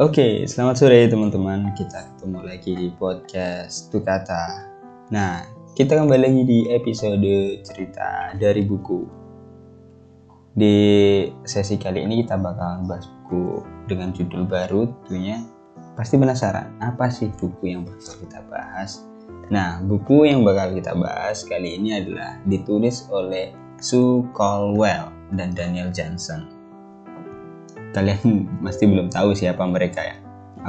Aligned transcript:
Oke, 0.00 0.48
selamat 0.48 0.80
sore 0.80 1.12
teman-teman. 1.12 1.76
Kita 1.76 2.16
ketemu 2.16 2.40
lagi 2.40 2.72
di 2.72 2.88
podcast 2.88 3.92
Tukata. 3.92 4.64
Nah, 5.12 5.44
kita 5.76 5.92
kembali 5.92 6.24
lagi 6.24 6.42
di 6.48 6.58
episode 6.72 7.60
cerita 7.60 8.32
dari 8.32 8.64
buku. 8.64 9.04
Di 10.56 10.76
sesi 11.44 11.76
kali 11.76 12.08
ini 12.08 12.24
kita 12.24 12.40
bakal 12.40 12.88
bahas 12.88 13.12
buku 13.12 13.60
dengan 13.92 14.16
judul 14.16 14.48
baru 14.48 14.88
tentunya. 15.04 15.44
Pasti 15.92 16.16
penasaran, 16.16 16.80
apa 16.80 17.12
sih 17.12 17.28
buku 17.36 17.68
yang 17.68 17.84
bakal 17.84 18.24
kita 18.24 18.40
bahas? 18.48 19.04
Nah, 19.52 19.84
buku 19.84 20.24
yang 20.24 20.48
bakal 20.48 20.72
kita 20.80 20.96
bahas 20.96 21.44
kali 21.44 21.76
ini 21.76 22.00
adalah 22.00 22.40
ditulis 22.48 23.04
oleh 23.12 23.52
Sue 23.76 24.24
Caldwell 24.32 25.12
dan 25.36 25.52
Daniel 25.52 25.92
Johnson 25.92 26.59
kalian 27.90 28.46
pasti 28.64 28.84
belum 28.86 29.10
tahu 29.10 29.34
siapa 29.34 29.62
mereka 29.66 30.00
ya. 30.02 30.16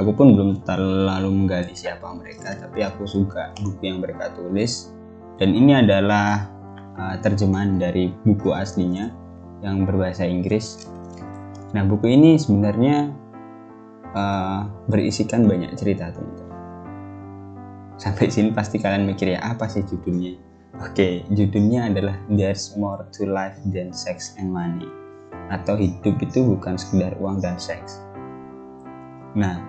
Aku 0.00 0.16
pun 0.16 0.32
belum 0.32 0.64
terlalu 0.64 1.28
menggali 1.28 1.76
siapa 1.76 2.08
mereka 2.16 2.56
tapi 2.56 2.80
aku 2.80 3.04
suka 3.04 3.52
buku 3.60 3.92
yang 3.92 4.00
mereka 4.00 4.32
tulis. 4.32 4.88
Dan 5.36 5.52
ini 5.52 5.76
adalah 5.76 6.48
uh, 6.96 7.16
terjemahan 7.20 7.76
dari 7.76 8.08
buku 8.24 8.56
aslinya 8.56 9.12
yang 9.60 9.84
berbahasa 9.84 10.24
Inggris. 10.24 10.88
Nah 11.76 11.84
buku 11.84 12.08
ini 12.08 12.40
sebenarnya 12.40 13.12
uh, 14.16 14.64
berisikan 14.88 15.44
banyak 15.44 15.76
cerita 15.76 16.08
teman-teman. 16.12 16.50
Sampai 18.00 18.32
sini 18.32 18.50
pasti 18.50 18.80
kalian 18.80 19.04
mikir 19.04 19.36
ya 19.36 19.44
apa 19.44 19.68
sih 19.68 19.84
judulnya? 19.84 20.40
Oke 20.80 21.28
judulnya 21.28 21.92
adalah 21.92 22.16
There's 22.32 22.72
More 22.80 23.04
to 23.12 23.28
Life 23.28 23.60
Than 23.68 23.92
Sex 23.92 24.40
and 24.40 24.48
Money 24.48 25.01
atau 25.52 25.76
hidup 25.76 26.16
itu 26.24 26.40
bukan 26.40 26.80
sekedar 26.80 27.12
uang 27.20 27.44
dan 27.44 27.60
seks. 27.60 28.00
Nah, 29.36 29.60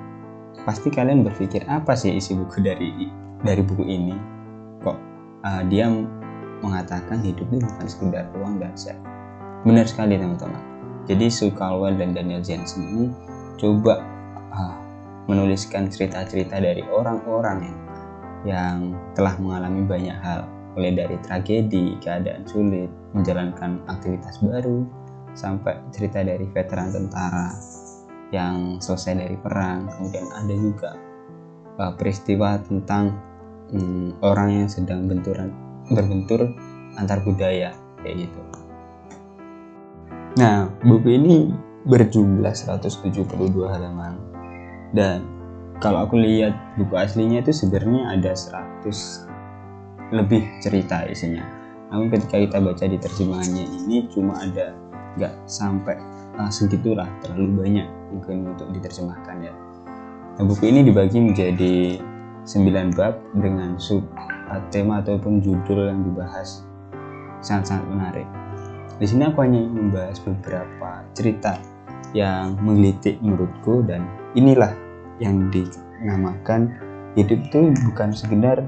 pasti 0.64 0.88
kalian 0.88 1.28
berpikir 1.28 1.68
apa 1.68 1.92
sih 1.94 2.16
isi 2.16 2.34
buku 2.34 2.64
dari 2.64 3.12
dari 3.44 3.62
buku 3.62 3.84
ini? 3.84 4.16
Kok 4.80 4.98
uh, 5.44 5.64
dia 5.68 5.92
mengatakan 6.64 7.20
hidup 7.20 7.52
itu 7.52 7.68
bukan 7.68 7.88
sekedar 7.88 8.26
uang 8.40 8.64
dan 8.64 8.74
seks? 8.80 9.00
Benar 9.68 9.86
sekali 9.88 10.16
teman-teman. 10.16 10.60
Jadi 11.04 11.28
Sue 11.28 11.52
dan 11.52 12.16
Daniel 12.16 12.40
Jensen 12.40 12.88
ini 12.88 13.06
coba 13.60 14.00
uh, 14.56 14.76
menuliskan 15.28 15.92
cerita-cerita 15.92 16.64
dari 16.64 16.80
orang-orang 16.88 17.60
yang 17.68 17.78
yang 18.44 18.76
telah 19.16 19.36
mengalami 19.40 19.88
banyak 19.88 20.20
hal, 20.20 20.44
mulai 20.76 20.92
dari 20.96 21.16
tragedi, 21.24 21.96
keadaan 22.04 22.44
sulit, 22.44 22.92
menjalankan 23.16 23.80
aktivitas 23.88 24.44
baru, 24.44 24.84
sampai 25.34 25.82
cerita 25.94 26.22
dari 26.22 26.46
veteran 26.50 26.94
tentara 26.94 27.54
yang 28.34 28.82
selesai 28.82 29.14
dari 29.18 29.38
perang. 29.38 29.90
Kemudian 29.94 30.26
ada 30.34 30.54
juga 30.58 30.92
uh, 31.78 31.94
peristiwa 31.94 32.58
tentang 32.66 33.14
um, 33.74 34.14
orang 34.26 34.66
yang 34.66 34.68
sedang 34.70 35.06
benturan 35.06 35.54
berbentur 35.90 36.50
antar 36.98 37.22
budaya 37.22 37.74
kayak 38.02 38.30
gitu. 38.30 38.42
Nah 40.38 40.70
buku 40.82 41.18
ini 41.18 41.54
berjumlah 41.86 42.54
172 42.54 43.28
halaman. 43.70 44.16
Dan 44.94 45.26
kalau 45.82 46.06
aku 46.06 46.22
lihat 46.22 46.54
buku 46.78 46.94
aslinya 46.96 47.42
itu 47.42 47.52
sebenarnya 47.52 48.14
ada 48.14 48.32
100 48.34 50.14
lebih 50.14 50.46
cerita 50.62 51.06
isinya. 51.10 51.44
Namun 51.90 52.10
ketika 52.14 52.38
kita 52.42 52.58
baca 52.62 52.86
di 52.86 52.98
terjemahannya 52.98 53.66
ini 53.66 54.10
cuma 54.10 54.38
ada 54.42 54.74
nggak 55.18 55.34
sampai 55.46 55.98
uh, 56.38 56.50
segitulah 56.50 57.08
terlalu 57.22 57.66
banyak 57.66 57.88
mungkin 58.14 58.54
untuk 58.54 58.70
diterjemahkan 58.74 59.38
ya. 59.42 59.54
Nah, 60.34 60.44
buku 60.50 60.70
ini 60.70 60.82
dibagi 60.82 61.22
menjadi 61.22 62.02
9 62.44 62.98
bab 62.98 63.22
dengan 63.38 63.78
sub 63.78 64.04
uh, 64.18 64.62
tema 64.74 65.00
ataupun 65.06 65.40
judul 65.40 65.90
yang 65.90 66.02
dibahas 66.02 66.66
sangat-sangat 67.46 67.86
menarik. 67.92 68.28
Di 68.98 69.06
sini 69.10 69.28
aku 69.30 69.44
hanya 69.44 69.62
membahas 69.62 70.18
beberapa 70.22 71.04
cerita 71.18 71.58
yang 72.14 72.56
menggelitik 72.62 73.18
menurutku 73.20 73.82
dan 73.86 74.06
inilah 74.38 74.72
yang 75.18 75.50
dinamakan 75.50 76.74
hidup 77.18 77.42
itu 77.42 77.74
bukan 77.90 78.10
sekedar 78.14 78.66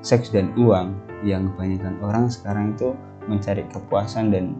seks 0.00 0.32
dan 0.32 0.52
uang 0.56 0.96
yang 1.24 1.52
kebanyakan 1.54 1.94
orang 2.00 2.24
sekarang 2.30 2.76
itu 2.76 2.94
mencari 3.28 3.64
kepuasan 3.68 4.32
dan 4.32 4.56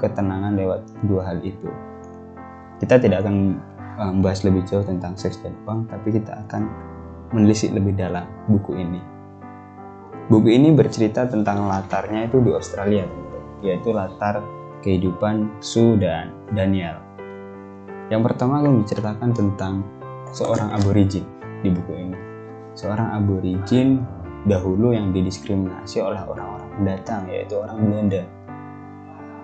ketenangan 0.00 0.56
lewat 0.56 0.80
dua 1.04 1.28
hal 1.28 1.38
itu. 1.44 1.68
Kita 2.80 2.96
tidak 2.96 3.28
akan 3.28 3.60
eh, 4.00 4.10
membahas 4.16 4.48
lebih 4.48 4.64
jauh 4.64 4.82
tentang 4.82 5.12
seks 5.20 5.44
dan 5.44 5.52
uang, 5.68 5.86
tapi 5.92 6.16
kita 6.16 6.40
akan 6.48 6.66
menelisik 7.36 7.70
lebih 7.76 7.94
dalam 7.94 8.24
buku 8.48 8.80
ini. 8.80 9.00
Buku 10.30 10.46
ini 10.46 10.70
bercerita 10.72 11.26
tentang 11.26 11.66
latarnya 11.66 12.30
itu 12.30 12.38
di 12.40 12.50
Australia, 12.54 13.04
yaitu 13.60 13.90
latar 13.90 14.40
kehidupan 14.80 15.60
Sue 15.60 15.98
dan 16.00 16.32
Daniel. 16.54 17.02
Yang 18.10 18.22
pertama 18.30 18.58
aku 18.62 18.82
menceritakan 18.82 19.30
tentang 19.34 19.86
seorang 20.34 20.74
aborigin 20.74 21.26
di 21.62 21.68
buku 21.70 21.92
ini. 21.94 22.18
Seorang 22.74 23.14
aborigin 23.14 24.02
dahulu 24.46 24.94
yang 24.94 25.12
didiskriminasi 25.12 26.00
oleh 26.00 26.22
orang-orang 26.22 26.70
pendatang, 26.78 27.28
yaitu 27.28 27.60
orang 27.60 27.76
Belanda 27.82 28.22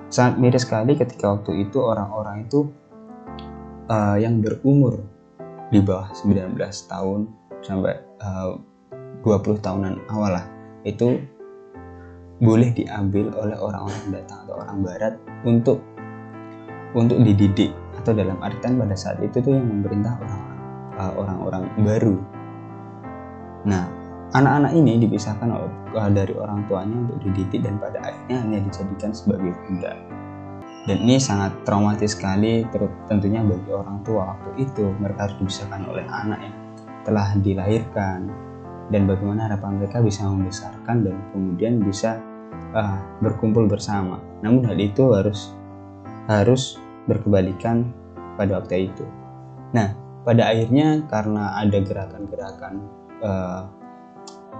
sangat 0.08 0.38
miris 0.38 0.62
sekali 0.62 0.94
ketika 0.94 1.34
waktu 1.34 1.66
itu 1.66 1.78
orang-orang 1.82 2.46
itu 2.46 2.70
uh, 3.90 4.16
yang 4.18 4.38
berumur 4.38 5.02
di 5.74 5.82
bawah 5.82 6.10
19 6.14 6.54
tahun 6.86 7.26
sampai 7.58 7.94
eh, 8.22 8.54
uh, 8.54 8.54
20 9.26 9.58
tahunan 9.58 9.94
awal 10.06 10.38
lah 10.38 10.46
itu 10.86 11.18
boleh 12.38 12.70
diambil 12.70 13.32
oleh 13.34 13.58
orang-orang 13.58 14.06
datang 14.14 14.46
atau 14.46 14.54
orang 14.62 14.78
barat 14.84 15.14
untuk 15.42 15.82
untuk 16.94 17.18
dididik 17.26 17.74
atau 17.98 18.14
dalam 18.14 18.38
artian 18.38 18.78
pada 18.78 18.94
saat 18.94 19.18
itu 19.24 19.42
tuh 19.42 19.56
yang 19.56 19.66
memerintah 19.66 20.14
orang-orang 21.16 21.64
uh, 21.66 21.80
baru. 21.82 22.16
Nah, 23.66 23.84
anak-anak 24.34 24.72
ini 24.74 24.98
dipisahkan 25.06 25.48
uh, 25.52 26.10
dari 26.10 26.34
orang 26.34 26.66
tuanya 26.66 26.96
untuk 27.06 27.18
dididik 27.30 27.62
dan 27.62 27.78
pada 27.78 28.02
akhirnya 28.02 28.36
hanya 28.42 28.58
dijadikan 28.66 29.12
sebagai 29.14 29.54
budak 29.68 29.98
dan 30.86 31.02
ini 31.02 31.18
sangat 31.18 31.50
traumatis 31.66 32.14
sekali 32.14 32.62
tentunya 33.10 33.42
bagi 33.42 33.74
orang 33.74 34.06
tua. 34.06 34.38
Waktu 34.38 34.70
itu 34.70 34.94
mereka 35.02 35.26
harus 35.26 35.36
dipisahkan 35.42 35.82
oleh 35.90 36.06
anak 36.06 36.38
yang 36.46 36.56
telah 37.02 37.28
dilahirkan. 37.42 38.30
Dan 38.86 39.10
bagaimana 39.10 39.50
harapan 39.50 39.82
mereka 39.82 39.98
bisa 39.98 40.22
membesarkan 40.30 41.02
dan 41.02 41.18
kemudian 41.34 41.82
bisa 41.82 42.22
uh, 42.70 43.02
berkumpul 43.18 43.66
bersama. 43.66 44.22
Namun 44.46 44.62
hal 44.62 44.78
itu 44.78 45.10
harus 45.10 45.50
harus 46.30 46.78
berkebalikan 47.10 47.90
pada 48.38 48.62
waktu 48.62 48.94
itu. 48.94 49.02
Nah 49.74 49.90
pada 50.22 50.54
akhirnya 50.54 51.02
karena 51.10 51.58
ada 51.58 51.82
gerakan-gerakan 51.82 52.74
uh, 53.26 53.66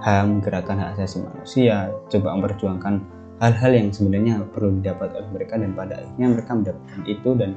HAM, 0.05 0.45
gerakan 0.45 0.77
hak 0.77 0.97
asasi 0.97 1.25
manusia, 1.25 1.89
coba 2.09 2.37
memperjuangkan 2.37 3.01
hal-hal 3.41 3.71
yang 3.73 3.89
sebenarnya 3.93 4.45
perlu 4.49 4.81
didapat 4.81 5.13
oleh 5.13 5.29
mereka 5.29 5.61
dan 5.61 5.71
pada 5.77 5.93
akhirnya 6.01 6.27
mereka 6.33 6.51
mendapatkan 6.57 7.01
itu 7.05 7.29
dan 7.37 7.51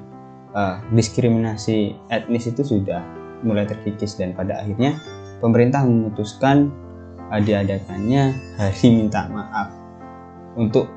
uh, 0.53 0.77
diskriminasi 0.93 1.97
etnis 2.13 2.49
itu 2.49 2.63
sudah 2.65 3.01
mulai 3.41 3.65
terkikis 3.65 4.21
dan 4.21 4.37
pada 4.37 4.61
akhirnya 4.61 5.01
pemerintah 5.41 5.85
memutuskan 5.85 6.69
uh, 7.33 7.41
diadakannya 7.41 8.37
hari 8.61 8.87
minta 8.93 9.25
maaf 9.33 9.73
untuk 10.57 10.89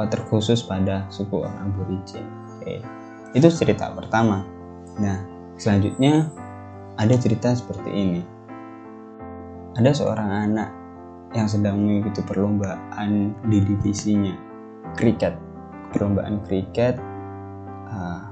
uh, 0.00 0.08
terkhusus 0.08 0.64
pada 0.64 1.04
suku 1.12 1.44
orang 1.44 1.72
aborigin. 1.72 2.24
Oke. 2.56 2.80
Itu 3.36 3.52
cerita 3.52 3.92
pertama. 3.92 4.42
Nah, 4.98 5.22
selanjutnya 5.60 6.32
ada 6.96 7.14
cerita 7.20 7.52
seperti 7.52 7.92
ini. 7.92 8.22
Ada 9.78 9.94
seorang 9.94 10.28
anak 10.50 10.79
yang 11.30 11.46
sedang 11.46 11.78
mengikuti 11.78 12.22
perlombaan 12.26 13.34
di 13.46 13.58
divisinya. 13.62 14.34
Kriket. 14.98 15.34
Perlombaan 15.90 16.42
kriket 16.46 16.98
uh, 17.90 18.22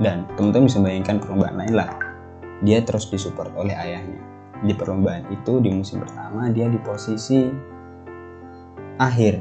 dan 0.00 0.24
teman-teman 0.36 0.68
bisa 0.68 0.80
bayangkan 0.80 1.16
perlombaan 1.20 1.56
lain 1.56 1.74
lah. 1.76 1.90
Dia 2.64 2.84
terus 2.84 3.08
disupport 3.08 3.52
oleh 3.56 3.76
ayahnya. 3.76 4.20
Di 4.62 4.72
perlombaan 4.76 5.28
itu 5.32 5.58
di 5.58 5.72
musim 5.72 6.00
pertama 6.00 6.48
dia 6.52 6.68
di 6.68 6.78
posisi 6.80 7.48
akhir. 9.00 9.34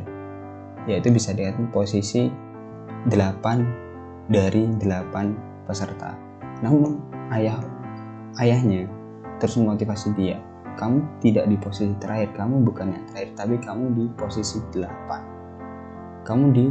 Yaitu 0.89 1.13
bisa 1.13 1.31
dikatakan 1.35 1.69
posisi 1.69 2.27
8 3.07 4.31
dari 4.31 4.65
8 4.79 5.67
peserta. 5.67 6.15
Namun 6.63 6.99
ayah 7.31 7.59
ayahnya 8.39 8.87
terus 9.37 9.57
memotivasi 9.57 10.13
dia 10.15 10.39
kamu 10.79 11.03
tidak 11.23 11.45
di 11.47 11.57
posisi 11.59 11.93
terakhir 11.99 12.35
kamu 12.35 12.63
bukan 12.63 12.93
yang 12.93 13.03
terakhir 13.11 13.29
tapi 13.35 13.55
kamu 13.59 13.85
di 13.95 14.05
posisi 14.15 14.59
8 14.73 16.27
kamu 16.27 16.45
di 16.53 16.65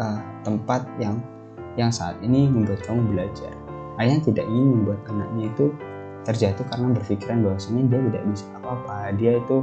uh, 0.00 0.20
tempat 0.42 0.84
yang 1.00 1.20
yang 1.76 1.92
saat 1.92 2.16
ini 2.24 2.48
membuat 2.48 2.80
kamu 2.88 3.12
belajar. 3.12 3.52
Ayah 4.00 4.20
tidak 4.20 4.44
ingin 4.48 4.80
membuat 4.80 5.00
anaknya 5.08 5.52
itu 5.52 5.72
terjatuh 6.24 6.64
karena 6.72 6.92
berpikiran 6.96 7.44
bahwasanya 7.44 7.82
dia 7.88 8.00
tidak 8.10 8.24
bisa 8.32 8.44
apa-apa. 8.60 8.96
Dia 9.16 9.32
itu 9.40 9.56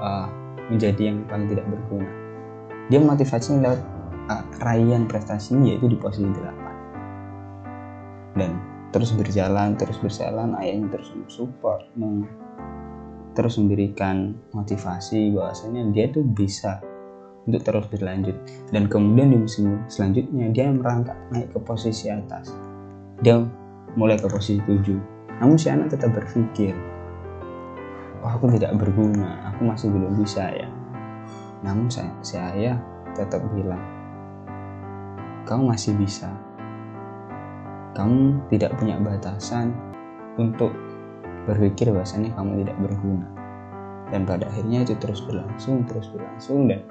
uh, 0.00 0.26
menjadi 0.72 1.02
yang 1.12 1.24
paling 1.28 1.48
tidak 1.48 1.66
berguna. 1.68 2.10
Dia 2.90 2.98
motivasinya 3.00 3.60
lewat 3.70 3.80
uh, 4.32 4.44
raihan 4.64 5.04
prestasinya 5.06 5.68
yaitu 5.68 5.86
di 5.88 5.96
posisi 5.96 6.26
8 6.26 6.70
dan 8.38 8.62
terus 8.94 9.10
berjalan 9.10 9.74
terus 9.74 9.98
berjalan 9.98 10.54
ayahnya 10.62 10.86
terus 10.94 11.10
mensupport 11.14 11.82
meng, 11.98 12.30
terus 13.32 13.58
memberikan 13.58 14.34
motivasi 14.52 15.30
bahwasanya 15.34 15.86
dia 15.94 16.10
tuh 16.10 16.26
bisa 16.26 16.82
untuk 17.46 17.62
terus 17.64 17.86
berlanjut. 17.88 18.36
Dan 18.70 18.86
kemudian 18.86 19.32
di 19.32 19.38
musim 19.40 19.82
selanjutnya 19.86 20.52
dia 20.52 20.68
merangkak 20.70 21.16
naik 21.32 21.50
ke 21.54 21.58
posisi 21.62 22.12
atas. 22.12 22.52
Dia 23.20 23.42
mulai 23.98 24.16
ke 24.18 24.28
posisi 24.30 24.62
7 24.62 25.20
namun 25.40 25.56
si 25.56 25.72
anak 25.72 25.88
tetap 25.88 26.12
berpikir 26.12 26.76
oh 28.20 28.28
aku 28.28 28.52
tidak 28.52 28.76
berguna 28.76 29.48
aku 29.48 29.64
masih 29.64 29.88
belum 29.88 30.20
bisa 30.20 30.52
ya. 30.52 30.68
Namun 31.60 31.92
saya, 31.92 32.12
si 32.24 32.36
ayah 32.40 32.76
tetap 33.16 33.40
bilang 33.52 33.80
kamu 35.48 35.72
masih 35.72 35.96
bisa. 35.96 36.28
Kamu 37.96 38.48
tidak 38.48 38.76
punya 38.78 38.96
batasan 39.00 39.74
untuk 40.38 40.70
berpikir 41.50 41.90
bahwasanya 41.90 42.30
kamu 42.38 42.62
tidak 42.62 42.78
berguna. 42.78 43.28
Dan 44.10 44.26
pada 44.26 44.46
akhirnya 44.50 44.86
itu 44.86 44.94
terus 44.98 45.22
berlangsung 45.22 45.86
terus 45.86 46.10
berlangsung 46.10 46.66
dan 46.66 46.82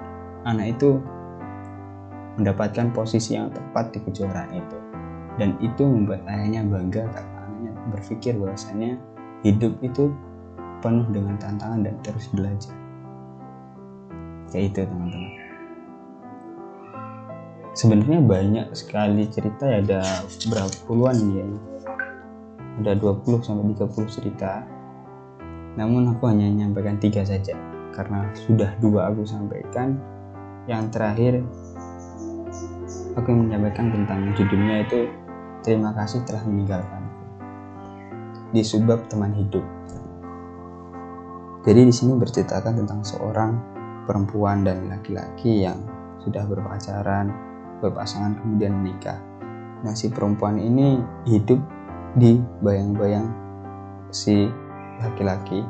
anak 0.44 0.76
itu 0.76 1.00
mendapatkan 2.40 2.92
posisi 2.96 3.36
yang 3.36 3.52
tepat 3.52 3.92
di 3.92 3.98
kejuaraan 4.04 4.52
itu. 4.56 4.76
Dan 5.36 5.56
itu 5.60 5.82
membuat 5.84 6.24
ayahnya 6.28 6.64
bangga 6.64 7.04
karena 7.12 7.36
anaknya 7.48 7.72
berpikir 7.92 8.32
bahwasanya 8.36 8.96
hidup 9.44 9.72
itu 9.80 10.12
penuh 10.80 11.04
dengan 11.12 11.36
tantangan 11.36 11.84
dan 11.84 11.94
terus 12.04 12.28
belajar. 12.32 12.72
Kayak 14.50 14.64
itu 14.72 14.80
teman-teman. 14.88 15.32
Sebenarnya 17.70 18.18
banyak 18.18 18.66
sekali 18.74 19.30
cerita 19.30 19.64
ada 19.70 20.02
berapa 20.50 20.74
puluhan 20.90 21.16
ya 21.32 21.46
ada 22.80 22.96
20 22.96 23.44
sampai 23.44 23.76
30 23.76 24.08
cerita. 24.08 24.64
Namun 25.76 26.10
aku 26.16 26.26
hanya 26.32 26.48
menyampaikan 26.48 26.96
tiga 26.98 27.22
saja 27.22 27.54
karena 27.94 28.32
sudah 28.34 28.74
dua 28.80 29.12
aku 29.12 29.22
sampaikan. 29.28 30.00
Yang 30.64 30.84
terakhir 30.92 31.32
aku 33.16 33.30
menyampaikan 33.32 33.92
tentang 33.92 34.32
judulnya 34.34 34.86
itu 34.86 35.08
terima 35.60 35.92
kasih 35.92 36.24
telah 36.24 36.42
meninggalkan 36.48 37.02
di 38.50 38.62
subbab 38.64 39.06
teman 39.06 39.30
hidup. 39.34 39.62
Jadi 41.60 41.80
di 41.86 41.94
sini 41.94 42.16
berceritakan 42.16 42.82
tentang 42.82 43.04
seorang 43.04 43.52
perempuan 44.08 44.64
dan 44.64 44.88
laki-laki 44.88 45.68
yang 45.68 45.76
sudah 46.24 46.44
berpacaran 46.48 47.30
berpasangan 47.80 48.36
kemudian 48.40 48.76
menikah. 48.80 49.20
Nah 49.80 49.96
si 49.96 50.12
perempuan 50.12 50.60
ini 50.60 51.00
hidup 51.28 51.60
di 52.18 52.42
bayang-bayang 52.58 53.30
si 54.10 54.50
laki-laki 54.98 55.62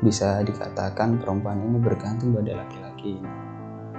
bisa 0.00 0.40
dikatakan 0.44 1.20
perempuan 1.20 1.60
ini 1.64 1.80
bergantung 1.80 2.36
pada 2.36 2.60
laki-laki. 2.60 3.20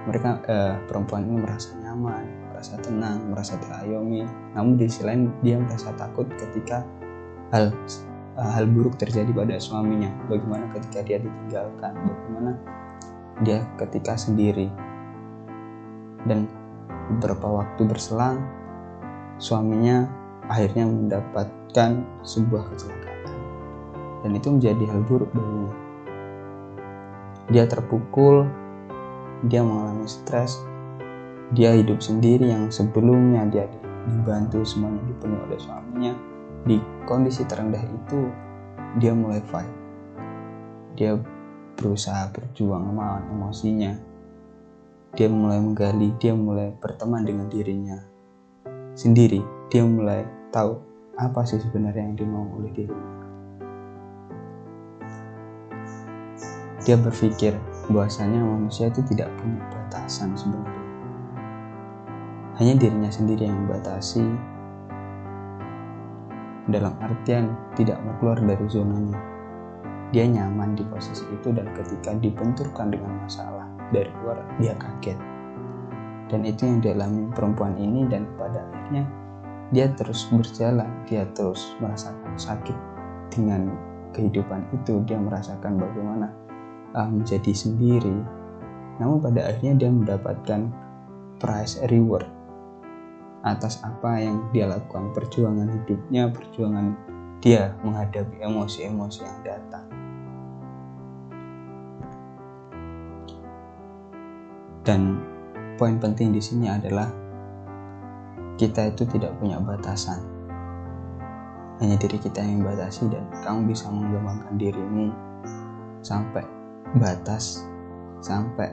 Mereka 0.06 0.30
eh, 0.46 0.76
perempuan 0.86 1.26
ini 1.26 1.42
merasa 1.42 1.74
nyaman, 1.82 2.54
merasa 2.54 2.78
tenang, 2.78 3.26
merasa 3.34 3.58
terayomi. 3.58 4.22
Namun 4.54 4.78
di 4.78 4.86
sisi 4.86 5.02
lain 5.02 5.34
dia 5.42 5.58
merasa 5.58 5.90
takut 5.98 6.30
ketika 6.30 6.86
hal 7.50 7.74
eh, 8.38 8.50
hal 8.54 8.70
buruk 8.70 9.02
terjadi 9.02 9.34
pada 9.34 9.58
suaminya. 9.58 10.14
Bagaimana 10.30 10.70
ketika 10.78 11.02
dia 11.02 11.18
ditinggalkan, 11.18 11.94
bagaimana 12.06 12.52
dia 13.42 13.66
ketika 13.82 14.14
sendiri. 14.14 14.70
Dan 16.26 16.46
beberapa 17.18 17.62
waktu 17.66 17.82
berselang, 17.86 18.46
suaminya 19.42 20.25
akhirnya 20.52 20.86
mendapatkan 20.88 21.92
sebuah 22.26 22.64
kecelakaan. 22.74 23.34
Dan 24.26 24.32
itu 24.34 24.48
menjadi 24.50 24.84
hal 24.90 25.02
buruk 25.06 25.30
baginya 25.34 25.86
dia 27.50 27.70
terpukul, 27.70 28.50
dia 29.46 29.62
mengalami 29.62 30.10
stres, 30.10 30.58
dia 31.54 31.78
hidup 31.78 32.02
sendiri 32.02 32.50
yang 32.50 32.74
sebelumnya 32.74 33.46
dia 33.54 33.70
dibantu 34.10 34.66
semuanya 34.66 35.02
dipenuhi 35.06 35.42
oleh 35.46 35.60
suaminya. 35.62 36.14
Di 36.66 36.82
kondisi 37.06 37.46
terendah 37.46 37.82
itu, 37.86 38.20
dia 38.98 39.14
mulai 39.14 39.42
fight. 39.46 39.70
Dia 40.98 41.22
berusaha 41.78 42.34
berjuang 42.34 42.98
melawan 42.98 43.30
emosinya. 43.30 43.94
Dia 45.14 45.30
mulai 45.30 45.62
menggali, 45.62 46.18
dia 46.18 46.34
mulai 46.34 46.74
berteman 46.82 47.22
dengan 47.22 47.46
dirinya 47.46 48.02
sendiri. 48.98 49.55
Dia 49.74 49.82
mulai 49.82 50.22
tahu 50.54 50.78
apa 51.18 51.42
sih 51.48 51.58
sebenarnya 51.58 52.06
yang 52.06 52.16
dimau 52.20 52.46
oleh 52.60 52.70
dirinya. 52.76 53.16
Dia 56.86 57.02
berpikir 57.02 57.58
bahwasanya 57.90 58.46
manusia 58.46 58.94
itu 58.94 59.02
tidak 59.10 59.34
punya 59.42 59.58
batasan 59.74 60.38
sebenarnya. 60.38 60.86
Hanya 62.62 62.74
dirinya 62.78 63.10
sendiri 63.10 63.50
yang 63.50 63.58
membatasi 63.66 64.22
dalam 66.70 66.94
artian 67.02 67.58
tidak 67.74 67.98
mau 68.06 68.14
keluar 68.22 68.38
dari 68.38 68.66
zonanya. 68.70 69.18
Dia 70.14 70.30
nyaman 70.30 70.78
di 70.78 70.86
posisi 70.86 71.26
itu 71.34 71.50
dan 71.50 71.66
ketika 71.74 72.14
dibenturkan 72.14 72.94
dengan 72.94 73.18
masalah 73.26 73.66
dari 73.90 74.14
luar 74.22 74.46
dia 74.62 74.78
kaget. 74.78 75.18
Dan 76.30 76.46
itu 76.46 76.70
yang 76.70 76.86
dialami 76.86 77.34
perempuan 77.34 77.74
ini 77.82 78.06
dan 78.06 78.30
pada 78.38 78.62
akhirnya 78.62 79.25
dia 79.76 79.92
terus 79.92 80.24
berjalan, 80.32 80.88
dia 81.04 81.28
terus 81.36 81.76
merasakan 81.84 82.32
sakit 82.40 82.78
dengan 83.28 83.76
kehidupan 84.16 84.64
itu, 84.72 85.04
dia 85.04 85.20
merasakan 85.20 85.76
bagaimana 85.76 86.32
uh, 86.96 87.04
menjadi 87.12 87.52
sendiri. 87.52 88.16
Namun 89.04 89.20
pada 89.20 89.52
akhirnya 89.52 89.76
dia 89.76 89.92
mendapatkan 89.92 90.72
prize 91.44 91.84
reward 91.92 92.24
atas 93.44 93.84
apa 93.84 94.24
yang 94.24 94.48
dia 94.56 94.72
lakukan. 94.72 95.12
Perjuangan 95.12 95.68
hidupnya 95.68 96.32
perjuangan 96.32 96.96
dia 97.44 97.76
menghadapi 97.84 98.40
emosi-emosi 98.48 99.20
yang 99.28 99.40
datang. 99.44 99.86
Dan 104.88 105.20
poin 105.76 106.00
penting 106.00 106.32
di 106.32 106.40
sini 106.40 106.72
adalah 106.72 107.25
kita 108.56 108.92
itu 108.92 109.04
tidak 109.12 109.36
punya 109.40 109.60
batasan. 109.60 110.24
Hanya 111.84 112.00
diri 112.00 112.16
kita 112.16 112.40
yang 112.40 112.64
membatasi 112.64 113.12
dan 113.12 113.28
kamu 113.44 113.76
bisa 113.76 113.92
mengembangkan 113.92 114.56
dirimu 114.56 115.12
sampai 116.00 116.48
batas 116.96 117.68
sampai 118.24 118.72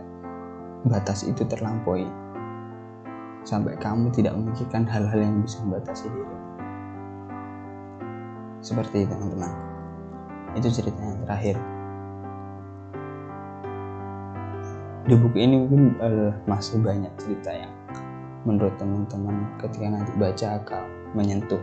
batas 0.87 1.27
itu 1.27 1.43
terlampaui. 1.43 2.07
Sampai 3.43 3.75
kamu 3.75 4.15
tidak 4.15 4.39
memikirkan 4.39 4.87
hal-hal 4.87 5.19
yang 5.19 5.43
bisa 5.43 5.59
membatasi 5.67 6.07
diri. 6.07 6.37
Seperti 8.63 9.03
itu 9.03 9.11
teman-teman. 9.11 9.51
Itu 10.55 10.71
cerita 10.71 11.03
yang 11.03 11.19
terakhir. 11.27 11.59
Di 15.03 15.19
buku 15.19 15.37
ini 15.43 15.67
mungkin 15.67 15.99
uh, 15.99 16.31
masih 16.47 16.79
banyak 16.79 17.11
cerita 17.19 17.51
yang 17.51 17.75
menurut 18.43 18.75
teman-teman 18.79 19.59
ketika 19.63 19.87
nanti 19.87 20.13
baca 20.19 20.47
akan 20.63 20.85
menyentuh. 21.15 21.63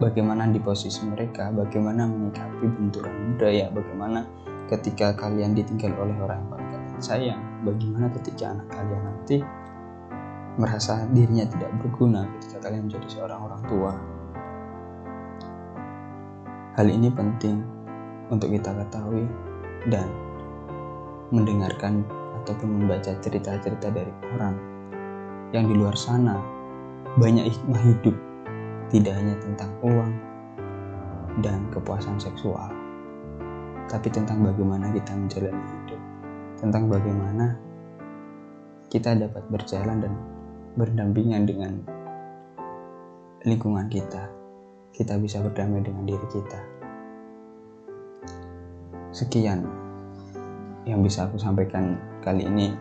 Bagaimana 0.00 0.50
di 0.50 0.58
posisi 0.58 1.06
mereka, 1.06 1.54
bagaimana 1.54 2.08
menyikapi 2.08 2.66
benturan 2.66 3.36
budaya, 3.36 3.70
bagaimana 3.70 4.26
ketika 4.72 5.12
kalian 5.12 5.52
ditinggal 5.52 5.92
oleh 6.00 6.16
orang 6.16 6.40
yang 6.40 6.48
paling 6.48 6.68
kalian 6.72 7.02
sayang 7.02 7.40
bagaimana 7.60 8.06
ketika 8.16 8.56
anak 8.56 8.68
kalian 8.72 9.02
nanti 9.04 9.36
merasa 10.56 11.04
dirinya 11.12 11.44
tidak 11.48 11.70
berguna 11.80 12.24
ketika 12.38 12.68
kalian 12.68 12.88
menjadi 12.88 13.08
seorang 13.08 13.40
orang 13.40 13.62
tua. 13.68 13.92
Hal 16.72 16.88
ini 16.88 17.12
penting 17.12 17.60
untuk 18.32 18.48
kita 18.48 18.72
ketahui 18.72 19.28
dan 19.92 20.08
mendengarkan 21.32 22.04
ataupun 22.40 22.80
membaca 22.80 23.12
cerita-cerita 23.20 23.92
dari 23.92 24.12
orang 24.36 24.71
yang 25.52 25.68
di 25.68 25.74
luar 25.76 25.94
sana. 25.94 26.40
Banyak 27.16 27.44
hikmah 27.44 27.82
hidup 27.84 28.16
tidak 28.88 29.14
hanya 29.20 29.36
tentang 29.40 29.70
uang 29.84 30.12
dan 31.44 31.64
kepuasan 31.72 32.16
seksual 32.16 32.82
tapi 33.92 34.08
tentang 34.08 34.40
bagaimana 34.40 34.88
kita 34.88 35.12
menjalani 35.12 35.64
hidup, 35.68 36.00
tentang 36.56 36.88
bagaimana 36.88 37.60
kita 38.88 39.12
dapat 39.12 39.44
berjalan 39.52 40.00
dan 40.00 40.12
berdampingan 40.80 41.44
dengan 41.44 41.72
lingkungan 43.44 43.92
kita, 43.92 44.32
kita 44.96 45.20
bisa 45.20 45.44
berdamai 45.44 45.84
dengan 45.84 46.08
diri 46.08 46.26
kita. 46.32 46.60
Sekian 49.12 49.68
yang 50.88 51.04
bisa 51.04 51.28
aku 51.28 51.36
sampaikan 51.36 52.00
kali 52.24 52.48
ini 52.48 52.72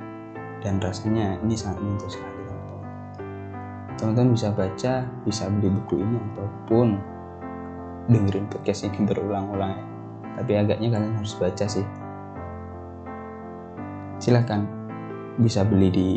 dan 0.63 0.80
rasanya 0.80 1.36
ini 1.44 1.60
sangat 1.60 1.84
menyentuh 1.84 2.08
sekali 2.08 2.40
teman-teman. 4.01 4.34
Bisa 4.34 4.50
baca, 4.50 5.05
bisa 5.24 5.46
beli 5.53 5.70
buku 5.70 6.01
ini 6.01 6.17
ataupun 6.34 6.88
dengerin 8.10 8.50
podcast 8.50 8.89
ini 8.89 9.05
berulang-ulang. 9.05 9.77
Tapi 10.41 10.51
agaknya 10.58 10.98
kalian 10.98 11.15
harus 11.22 11.38
baca 11.38 11.65
sih. 11.70 11.86
Silahkan 14.17 14.65
bisa 15.38 15.62
beli 15.62 15.89
di 15.93 16.10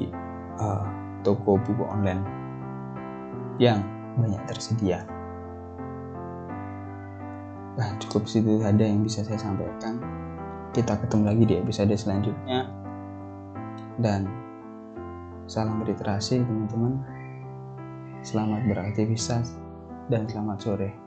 uh, 0.59 0.85
toko 1.21 1.61
buku 1.61 1.85
online 1.85 2.25
yang 3.61 3.85
banyak 4.17 4.41
tersedia. 4.49 5.05
Nah, 7.75 7.91
cukup 7.99 8.31
situ 8.31 8.63
ada 8.63 8.87
yang 8.87 9.03
bisa 9.03 9.27
saya 9.27 9.39
sampaikan. 9.39 9.99
Kita 10.71 10.95
ketemu 10.99 11.23
lagi 11.27 11.45
di 11.47 11.55
episode 11.59 11.95
selanjutnya. 11.95 12.71
Dan 13.99 14.27
salam 15.47 15.83
berliterasi 15.83 16.43
teman-teman. 16.43 17.14
Selamat 18.25 18.65
beraktivitas 18.65 19.53
dan 20.09 20.25
selamat 20.25 20.59
sore. 20.65 21.04